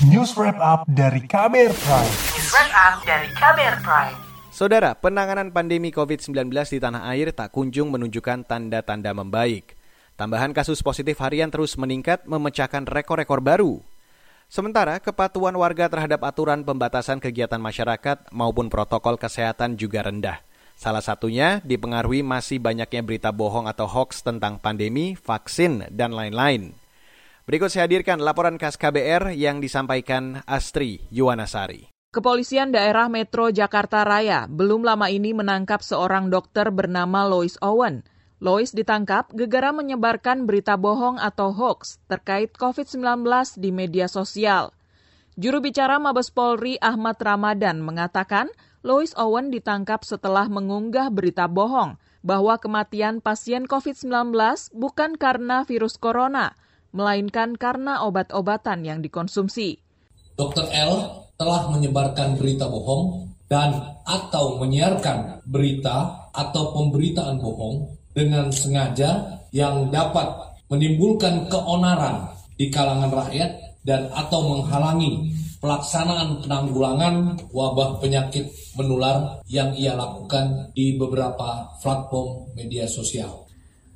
News 0.00 0.32
Wrap 0.32 0.56
Up 0.56 0.88
dari 0.88 1.20
Kamer 1.28 1.76
Prime. 1.76 2.14
News 2.32 2.48
Wrap 2.56 2.72
Up 2.72 2.94
dari 3.04 3.28
Kamer 3.36 3.84
Prime. 3.84 4.16
Saudara, 4.48 4.96
penanganan 4.96 5.52
pandemi 5.52 5.92
COVID-19 5.92 6.48
di 6.72 6.80
tanah 6.80 7.04
air 7.12 7.36
tak 7.36 7.52
kunjung 7.52 7.92
menunjukkan 7.92 8.48
tanda-tanda 8.48 9.12
membaik. 9.12 9.76
Tambahan 10.16 10.56
kasus 10.56 10.80
positif 10.80 11.20
harian 11.20 11.52
terus 11.52 11.76
meningkat 11.76 12.24
memecahkan 12.24 12.88
rekor-rekor 12.88 13.44
baru. 13.44 13.84
Sementara 14.48 15.04
kepatuhan 15.04 15.52
warga 15.60 15.92
terhadap 15.92 16.24
aturan 16.24 16.64
pembatasan 16.64 17.20
kegiatan 17.20 17.60
masyarakat 17.60 18.32
maupun 18.32 18.72
protokol 18.72 19.20
kesehatan 19.20 19.76
juga 19.76 20.08
rendah. 20.08 20.40
Salah 20.80 21.04
satunya 21.04 21.60
dipengaruhi 21.60 22.24
masih 22.24 22.56
banyaknya 22.56 23.04
berita 23.04 23.28
bohong 23.36 23.68
atau 23.68 23.84
hoax 23.84 24.24
tentang 24.24 24.56
pandemi, 24.64 25.12
vaksin, 25.12 25.92
dan 25.92 26.16
lain-lain. 26.16 26.72
Berikut 27.50 27.66
saya 27.66 27.90
hadirkan 27.90 28.22
laporan 28.22 28.62
khas 28.62 28.78
KBR 28.78 29.34
yang 29.34 29.58
disampaikan 29.58 30.38
Astri 30.46 31.02
Yuwanasari. 31.10 31.90
Kepolisian 32.14 32.70
daerah 32.70 33.10
Metro 33.10 33.50
Jakarta 33.50 34.06
Raya 34.06 34.46
belum 34.46 34.86
lama 34.86 35.10
ini 35.10 35.34
menangkap 35.34 35.82
seorang 35.82 36.30
dokter 36.30 36.70
bernama 36.70 37.26
Lois 37.26 37.58
Owen. 37.58 38.06
Lois 38.38 38.70
ditangkap 38.70 39.34
gegara 39.34 39.74
menyebarkan 39.74 40.46
berita 40.46 40.78
bohong 40.78 41.18
atau 41.18 41.50
hoax 41.50 41.98
terkait 42.06 42.54
COVID-19 42.54 43.26
di 43.58 43.74
media 43.74 44.06
sosial. 44.06 44.70
Juru 45.34 45.58
bicara 45.58 45.98
Mabes 45.98 46.30
Polri 46.30 46.78
Ahmad 46.78 47.18
Ramadan 47.18 47.82
mengatakan 47.82 48.46
Lois 48.86 49.10
Owen 49.18 49.50
ditangkap 49.50 50.06
setelah 50.06 50.46
mengunggah 50.46 51.10
berita 51.10 51.50
bohong 51.50 51.98
bahwa 52.22 52.62
kematian 52.62 53.18
pasien 53.18 53.66
COVID-19 53.66 54.38
bukan 54.70 55.18
karena 55.18 55.66
virus 55.66 55.98
corona, 55.98 56.54
melainkan 56.90 57.54
karena 57.54 58.02
obat-obatan 58.06 58.86
yang 58.86 58.98
dikonsumsi. 59.00 59.78
Dr. 60.34 60.66
L 60.72 60.94
telah 61.40 61.72
menyebarkan 61.72 62.36
berita 62.36 62.68
bohong 62.68 63.32
dan 63.50 63.98
atau 64.06 64.60
menyiarkan 64.62 65.42
berita 65.48 66.28
atau 66.30 66.70
pemberitaan 66.76 67.42
bohong 67.42 67.90
dengan 68.14 68.52
sengaja 68.54 69.42
yang 69.50 69.90
dapat 69.90 70.30
menimbulkan 70.70 71.50
keonaran 71.50 72.30
di 72.54 72.70
kalangan 72.70 73.10
rakyat 73.10 73.50
dan 73.82 74.06
atau 74.14 74.54
menghalangi 74.54 75.34
pelaksanaan 75.58 76.40
penanggulangan 76.46 77.36
wabah 77.52 77.98
penyakit 77.98 78.48
menular 78.78 79.42
yang 79.50 79.74
ia 79.74 79.98
lakukan 79.98 80.70
di 80.72 80.94
beberapa 80.96 81.68
platform 81.82 82.54
media 82.54 82.86
sosial. 82.86 83.49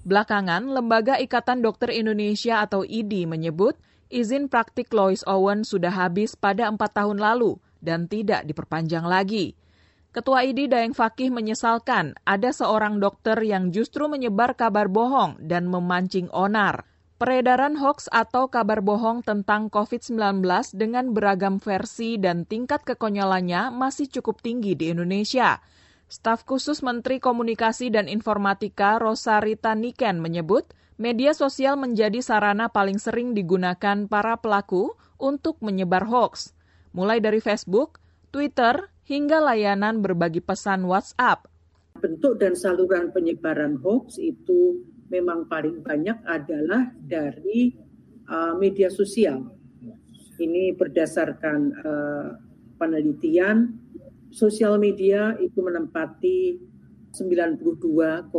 Belakangan, 0.00 0.64
Lembaga 0.64 1.20
Ikatan 1.20 1.60
Dokter 1.60 1.92
Indonesia 1.92 2.64
atau 2.64 2.88
IDI 2.88 3.28
menyebut 3.28 3.76
izin 4.08 4.48
praktik 4.48 4.88
Lois 4.96 5.20
Owen 5.28 5.60
sudah 5.60 5.92
habis 5.92 6.32
pada 6.32 6.72
empat 6.72 7.04
tahun 7.04 7.20
lalu 7.20 7.60
dan 7.84 8.08
tidak 8.08 8.48
diperpanjang 8.48 9.04
lagi. 9.04 9.60
Ketua 10.10 10.42
IDI 10.42 10.72
Daeng 10.72 10.96
Fakih 10.96 11.28
menyesalkan 11.28 12.16
ada 12.24 12.50
seorang 12.50 12.96
dokter 12.98 13.36
yang 13.44 13.70
justru 13.70 14.08
menyebar 14.08 14.56
kabar 14.56 14.88
bohong 14.88 15.38
dan 15.38 15.68
memancing 15.68 16.32
onar. 16.32 16.88
Peredaran 17.20 17.76
hoax 17.76 18.08
atau 18.08 18.48
kabar 18.48 18.80
bohong 18.80 19.20
tentang 19.20 19.68
COVID-19 19.68 20.40
dengan 20.72 21.12
beragam 21.12 21.60
versi 21.60 22.16
dan 22.16 22.48
tingkat 22.48 22.88
kekonyolannya 22.88 23.68
masih 23.68 24.08
cukup 24.08 24.40
tinggi 24.40 24.72
di 24.72 24.88
Indonesia. 24.88 25.60
Staf 26.10 26.42
khusus 26.42 26.82
Menteri 26.82 27.22
Komunikasi 27.22 27.86
dan 27.94 28.10
Informatika 28.10 28.98
Rosarita 28.98 29.78
Niken 29.78 30.18
menyebut, 30.18 30.66
media 30.98 31.30
sosial 31.30 31.78
menjadi 31.78 32.18
sarana 32.18 32.66
paling 32.66 32.98
sering 32.98 33.30
digunakan 33.30 34.10
para 34.10 34.34
pelaku 34.42 34.98
untuk 35.22 35.62
menyebar 35.62 36.10
hoax, 36.10 36.50
mulai 36.90 37.22
dari 37.22 37.38
Facebook, 37.38 38.02
Twitter, 38.34 38.90
hingga 39.06 39.38
layanan 39.38 40.02
berbagi 40.02 40.42
pesan 40.42 40.82
WhatsApp. 40.90 41.46
Bentuk 42.02 42.42
dan 42.42 42.58
saluran 42.58 43.14
penyebaran 43.14 43.78
hoax 43.78 44.18
itu 44.18 44.82
memang 45.14 45.46
paling 45.46 45.78
banyak 45.78 46.26
adalah 46.26 46.90
dari 47.06 47.70
uh, 48.26 48.58
media 48.58 48.90
sosial. 48.90 49.46
Ini 50.42 50.74
berdasarkan 50.74 51.58
uh, 51.86 52.28
penelitian, 52.82 53.78
sosial 54.30 54.78
media 54.78 55.36
itu 55.38 55.60
menempati 55.62 56.58
92,40 57.10 58.30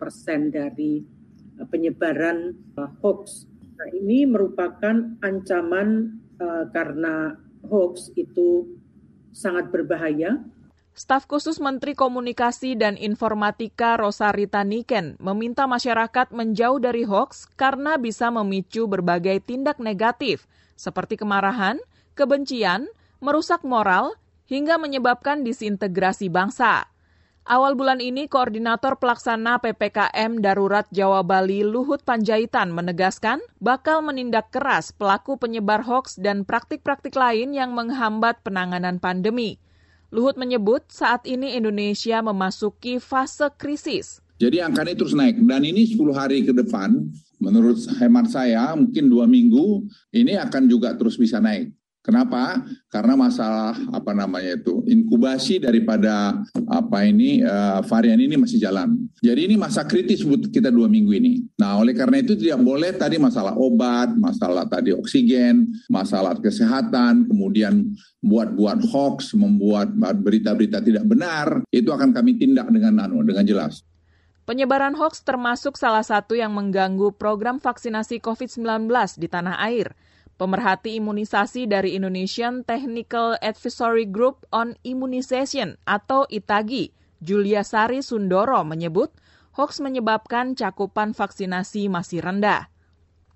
persen 0.00 0.48
dari 0.48 1.04
uh, 1.60 1.66
penyebaran 1.68 2.56
uh, 2.80 2.90
hoax. 3.04 3.44
Nah, 3.76 3.88
ini 3.92 4.24
merupakan 4.24 5.16
ancaman 5.20 6.20
uh, 6.40 6.64
karena 6.72 7.36
hoax 7.68 8.12
itu 8.16 8.68
sangat 9.32 9.72
berbahaya 9.72 10.40
Staf 10.92 11.24
khusus 11.24 11.56
Menteri 11.56 11.96
Komunikasi 11.96 12.76
dan 12.76 13.00
Informatika 13.00 13.96
Rosarita 13.96 14.60
Niken 14.60 15.16
meminta 15.24 15.64
masyarakat 15.64 16.36
menjauh 16.36 16.76
dari 16.84 17.08
hoax 17.08 17.48
karena 17.56 17.96
bisa 17.96 18.28
memicu 18.28 18.84
berbagai 18.84 19.40
tindak 19.40 19.80
negatif 19.80 20.44
seperti 20.76 21.16
kemarahan, 21.16 21.80
kebencian, 22.12 22.92
merusak 23.24 23.64
moral, 23.64 24.12
hingga 24.52 24.76
menyebabkan 24.76 25.40
disintegrasi 25.48 26.28
bangsa. 26.28 26.92
Awal 27.42 27.74
bulan 27.74 27.98
ini, 27.98 28.30
Koordinator 28.30 29.00
Pelaksana 29.00 29.58
PPKM 29.58 30.38
Darurat 30.38 30.86
Jawa 30.94 31.26
Bali 31.26 31.66
Luhut 31.66 32.04
Panjaitan 32.06 32.70
menegaskan 32.70 33.42
bakal 33.58 33.98
menindak 34.04 34.54
keras 34.54 34.94
pelaku 34.94 35.40
penyebar 35.40 35.82
hoax 35.82 36.20
dan 36.20 36.46
praktik-praktik 36.46 37.18
lain 37.18 37.50
yang 37.50 37.74
menghambat 37.74 38.44
penanganan 38.46 39.02
pandemi. 39.02 39.58
Luhut 40.14 40.38
menyebut 40.38 40.86
saat 40.92 41.26
ini 41.26 41.58
Indonesia 41.58 42.22
memasuki 42.22 43.02
fase 43.02 43.50
krisis. 43.58 44.22
Jadi 44.38 44.62
angkanya 44.62 44.94
terus 44.94 45.16
naik 45.16 45.42
dan 45.42 45.66
ini 45.66 45.82
10 45.88 45.98
hari 46.14 46.46
ke 46.46 46.54
depan 46.54 46.94
menurut 47.42 47.80
hemat 47.98 48.30
saya 48.30 48.70
mungkin 48.78 49.10
dua 49.10 49.26
minggu 49.26 49.82
ini 50.14 50.38
akan 50.38 50.70
juga 50.70 50.94
terus 50.94 51.18
bisa 51.18 51.42
naik. 51.42 51.74
Kenapa? 52.02 52.66
Karena 52.90 53.14
masalah 53.14 53.78
apa 53.94 54.10
namanya 54.10 54.58
itu 54.58 54.82
inkubasi 54.90 55.62
daripada 55.62 56.34
apa 56.66 57.06
ini 57.06 57.46
uh, 57.46 57.78
varian 57.86 58.18
ini 58.18 58.34
masih 58.34 58.58
jalan. 58.58 59.06
Jadi 59.22 59.46
ini 59.46 59.54
masa 59.54 59.86
kritis 59.86 60.26
buat 60.26 60.50
kita 60.50 60.74
dua 60.74 60.90
minggu 60.90 61.14
ini. 61.14 61.46
Nah 61.62 61.78
oleh 61.78 61.94
karena 61.94 62.18
itu 62.18 62.34
tidak 62.34 62.58
boleh 62.58 62.90
tadi 62.98 63.22
masalah 63.22 63.54
obat, 63.54 64.18
masalah 64.18 64.66
tadi 64.66 64.90
oksigen, 64.90 65.70
masalah 65.86 66.34
kesehatan, 66.42 67.30
kemudian 67.30 67.94
buat-buat 68.18 68.82
hoax, 68.90 69.38
membuat 69.38 69.94
berita-berita 69.94 70.82
tidak 70.82 71.06
benar, 71.06 71.62
itu 71.70 71.94
akan 71.94 72.10
kami 72.10 72.34
tindak 72.34 72.66
dengan 72.74 72.98
anu 72.98 73.22
dengan 73.22 73.46
jelas. 73.46 73.86
Penyebaran 74.42 74.98
hoax 74.98 75.22
termasuk 75.22 75.78
salah 75.78 76.02
satu 76.02 76.34
yang 76.34 76.50
mengganggu 76.50 77.14
program 77.14 77.62
vaksinasi 77.62 78.18
COVID-19 78.18 78.90
di 79.22 79.30
tanah 79.30 79.54
air. 79.70 79.94
Pemerhati 80.42 80.98
imunisasi 80.98 81.70
dari 81.70 81.94
Indonesian 81.94 82.66
Technical 82.66 83.38
Advisory 83.38 84.10
Group 84.10 84.42
on 84.50 84.74
Immunization 84.82 85.78
atau 85.86 86.26
ITAGI, 86.26 86.90
Julia 87.22 87.62
Sari 87.62 88.02
Sundoro 88.02 88.66
menyebut 88.66 89.14
hoax 89.54 89.78
menyebabkan 89.78 90.58
cakupan 90.58 91.14
vaksinasi 91.14 91.86
masih 91.86 92.26
rendah. 92.26 92.66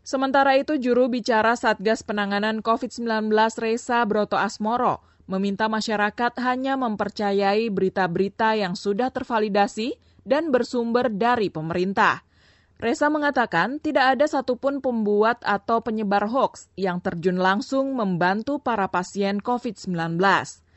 Sementara 0.02 0.58
itu, 0.58 0.82
juru 0.82 1.06
bicara 1.06 1.54
Satgas 1.54 2.02
Penanganan 2.02 2.58
COVID-19 2.58 3.30
Reza 3.54 4.02
Broto 4.02 4.34
Asmoro 4.34 5.06
meminta 5.30 5.70
masyarakat 5.70 6.34
hanya 6.42 6.74
mempercayai 6.74 7.70
berita-berita 7.70 8.58
yang 8.58 8.74
sudah 8.74 9.14
tervalidasi 9.14 9.94
dan 10.26 10.50
bersumber 10.50 11.06
dari 11.06 11.54
pemerintah. 11.54 12.25
Reza 12.76 13.08
mengatakan 13.08 13.80
tidak 13.80 14.16
ada 14.16 14.28
satupun 14.28 14.84
pembuat 14.84 15.40
atau 15.40 15.80
penyebar 15.80 16.28
hoax 16.28 16.68
yang 16.76 17.00
terjun 17.00 17.40
langsung 17.40 17.96
membantu 17.96 18.60
para 18.60 18.84
pasien 18.92 19.40
COVID-19. 19.40 20.20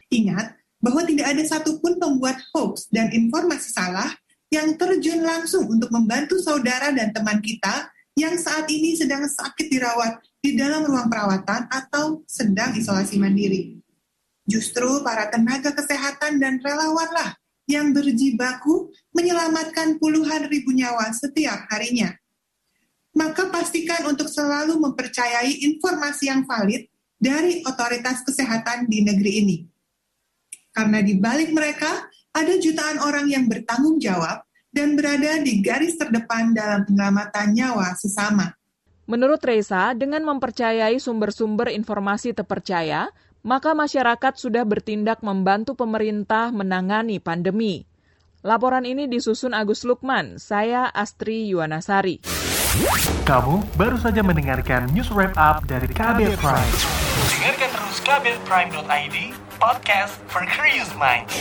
Ingat 0.07 0.55
bahwa 0.79 1.01
tidak 1.03 1.27
ada 1.27 1.43
satupun 1.43 1.99
pembuat 1.99 2.39
hoax 2.55 2.87
dan 2.87 3.11
informasi 3.11 3.75
salah 3.75 4.07
yang 4.47 4.79
terjun 4.79 5.21
langsung 5.21 5.67
untuk 5.67 5.91
membantu 5.91 6.39
saudara 6.39 6.95
dan 6.95 7.11
teman 7.11 7.43
kita 7.43 7.91
yang 8.15 8.39
saat 8.39 8.65
ini 8.71 8.95
sedang 8.95 9.27
sakit 9.27 9.67
dirawat 9.67 10.23
di 10.39 10.55
dalam 10.55 10.87
ruang 10.87 11.11
perawatan 11.11 11.67
atau 11.67 12.23
sedang 12.23 12.79
isolasi 12.79 13.19
mandiri. 13.19 13.75
Justru 14.47 15.03
para 15.03 15.27
tenaga 15.27 15.75
kesehatan 15.75 16.39
dan 16.39 16.63
relawanlah 16.63 17.37
yang 17.69 17.93
berjibaku 17.93 18.88
menyelamatkan 19.19 19.99
puluhan 19.99 20.47
ribu 20.47 20.71
nyawa 20.71 21.11
setiap 21.11 21.67
harinya. 21.67 22.15
Maka 23.11 23.51
pastikan 23.51 24.07
untuk 24.07 24.31
selalu 24.31 24.79
mempercayai 24.79 25.59
informasi 25.67 26.31
yang 26.31 26.47
valid 26.47 26.87
dari 27.19 27.59
otoritas 27.67 28.23
kesehatan 28.23 28.87
di 28.87 29.03
negeri 29.03 29.31
ini. 29.43 29.57
Karena 30.71 31.03
di 31.03 31.19
balik 31.19 31.51
mereka 31.51 32.07
ada 32.31 32.53
jutaan 32.55 33.03
orang 33.03 33.27
yang 33.27 33.51
bertanggung 33.51 33.99
jawab 33.99 34.47
dan 34.71 34.95
berada 34.95 35.41
di 35.43 35.59
garis 35.59 35.99
terdepan 35.99 36.55
dalam 36.55 36.87
penyelamatan 36.87 37.51
nyawa 37.51 37.97
sesama. 37.99 38.55
Menurut 39.09 39.41
Reza, 39.41 39.97
dengan 39.97 40.21
mempercayai 40.21 41.01
sumber-sumber 41.01 41.73
informasi 41.73 42.37
terpercaya, 42.37 43.09
maka 43.41 43.73
masyarakat 43.73 44.37
sudah 44.37 44.61
bertindak 44.61 45.25
membantu 45.25 45.73
pemerintah 45.73 46.53
menangani 46.53 47.17
pandemi. 47.17 47.88
Laporan 48.39 48.87
ini 48.87 49.11
disusun 49.11 49.51
Agus 49.51 49.83
Lukman, 49.83 50.39
saya 50.39 50.87
Astri 50.95 51.51
Yuwanasari. 51.51 52.23
Kamu 53.27 53.67
baru 53.75 53.99
saja 53.99 54.23
mendengarkan 54.23 54.87
news 54.95 55.11
wrap 55.11 55.35
up 55.35 55.67
dari 55.67 55.91
Kabel 55.91 56.39
Prime. 56.39 56.71
Dengarkan 57.35 57.69
terus 57.75 57.99
kbrprime.id, 57.99 59.35
podcast 59.59 60.15
for 60.31 60.47
curious 60.47 60.87
minds. 60.95 61.35